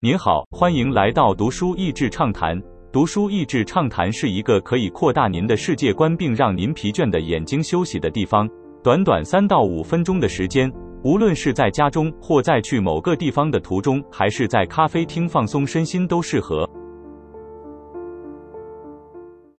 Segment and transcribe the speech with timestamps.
[0.00, 2.62] 您好，欢迎来到读书益智畅谈。
[2.92, 8.46] 读书益智畅谈是一个可以扩大您的世界观，并让您疲倦的眼睛休息的地方。
[8.84, 10.70] 短短三到五分钟的时间，
[11.02, 16.68] 无论是在家中，或在去某个地方的途中，还是在咖啡厅放松身心，都适合。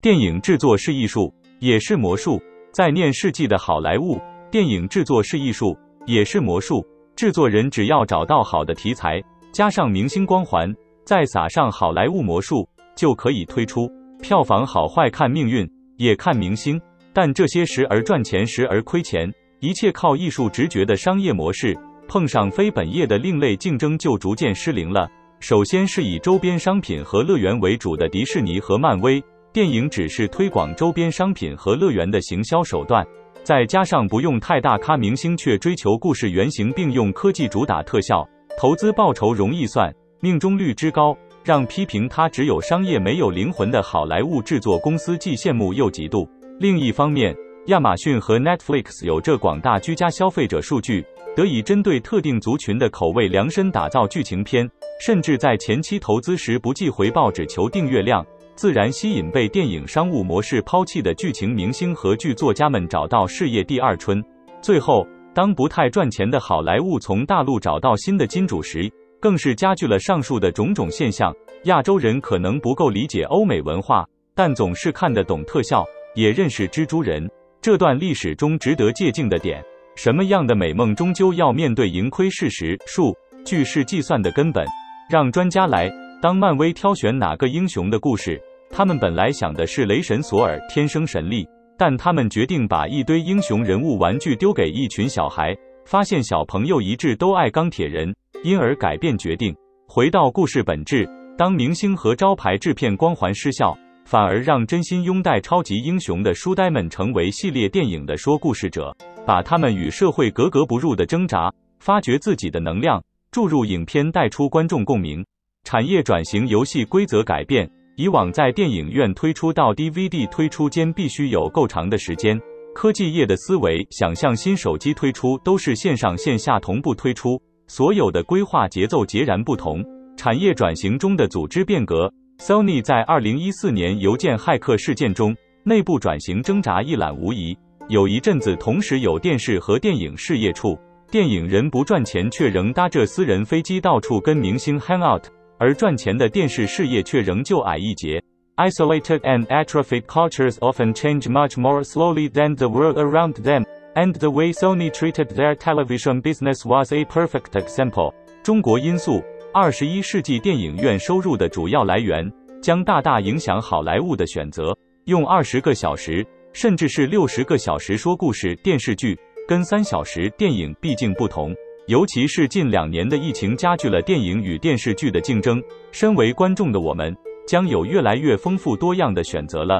[0.00, 1.30] 电影制作是艺术，
[1.60, 2.40] 也是魔术。
[2.72, 4.18] 在念世纪的好莱坞，
[4.50, 5.76] 电影制作是艺术，
[6.06, 6.82] 也是魔术。
[7.14, 9.22] 制作人只要找到好的题材。
[9.52, 10.74] 加上明星光环，
[11.04, 13.86] 再撒上好莱坞魔术，就可以推出。
[14.22, 15.68] 票房好坏看命运，
[15.98, 16.80] 也看明星。
[17.12, 19.30] 但这些时而赚钱，时而亏钱，
[19.60, 21.76] 一切靠艺术直觉的商业模式，
[22.08, 25.06] 碰上非本业的另类竞争，就逐渐失灵了。
[25.38, 29.22] 首先是以周边商品和乐园为主的迪士尼和漫威，
[29.52, 33.06] 电影只是推广周边商品和乐园的行销手段，
[33.42, 38.26] 再加上不用太大咖明星，却追求故事原型，并用科技主打特效。
[38.62, 46.24] 投资报酬容易算，命中率之高，让批评它只有商业没有灵魂的好莱坞制作公司既羡慕又嫉妒。
[46.60, 47.34] 另一方面，
[47.66, 51.04] 亚马逊和 Netflix 有着广大居家消费者数据，
[51.34, 54.70] 得以针对特定族群的口味量身打造剧情片，
[55.04, 64.22] 甚至在前期投资时不计回报，只求订阅量，自然吸引被电影商务模式抛弃的剧情明星和剧作家们找到事业第二春。
[64.60, 65.04] 最后。
[65.34, 71.34] 当不太赚钱的好莱坞从大陆找到新的金主时，更是加剧了上述的种种现象。
[71.64, 79.62] 亚洲人可能不够理解欧美文化，但总是看得懂特效，也认识蜘蛛人这段历史中值得借鉴的点。
[79.94, 84.66] 什么样的美梦终究要面对盈亏事实，数据是计算的根本。
[85.08, 85.90] 让专家来。
[86.20, 91.44] 当漫威挑选哪个英雄的故事，他们本来想的是雷神索尔天生神力。
[91.84, 95.52] 但他们决定把一堆英雄人物玩具丢给一群小孩，
[95.84, 99.52] 发现小朋友一致都爱钢铁人，因而改变决定。
[99.88, 101.04] 回到故事本质，
[101.36, 115.26] 当明星和招牌制片光环失效，反而让真心拥戴超级英雄的书呆们成为系列电影的说故事者，把他们与社会格格不入的挣扎，发掘自己的能量，注入影片，带出观众共鸣。
[115.64, 117.68] 产业转型，游戏规则改变。
[117.96, 122.40] 以往在电影院推出到 DVD 推出间必须有够长的时间。
[122.74, 129.84] 科技业的思维，想象新手机推出都是线上线下同步推出，所有的规划节奏截然不同。
[130.16, 137.54] 产业转型中的组织变革，Sony 在二零一四年邮件骇客事件中，内部转型挣扎一览无遗。
[137.88, 140.78] 有一阵子，同时有电视和电影事业处，
[141.10, 145.24] 电影人不赚钱，却仍搭着私人飞机到处跟明星 hang out。
[145.58, 148.22] 而赚钱的电视事业却仍旧矮一截。
[148.56, 153.64] Isolated and atrophied cultures often change much more slowly than the world around them,
[153.94, 158.12] and the way Sony treated their television business was a perfect example.
[158.42, 159.22] 中国因素，
[159.54, 162.30] 二十一世纪电影院收入的主要来源，
[162.60, 164.76] 将大大影响好莱坞的选择。
[165.06, 171.54] 用二十个小时，甚至是六十个小时说故事电视剧，跟三小时电影毕竟不同。
[171.92, 177.14] 尤其是近两年的疫情加剧了电影与电视剧的竞争，身为观众的我们
[177.46, 179.78] 将有越来越丰富多样的选择了。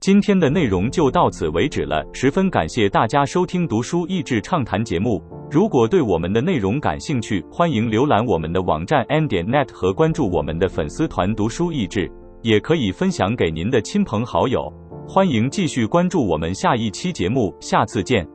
[0.00, 5.22] 今天的内容就到此为止了，十分感谢大家收听读书益智畅谈节目。
[5.48, 12.10] 如果对我们的内容感兴趣，欢迎浏览我们的网站 n 点 net 和关注我们的粉丝团读书益智，
[12.42, 14.68] 也可以分享给您的亲朋好友。
[15.06, 18.33] 欢迎继续关注我们下一期节目，下次见。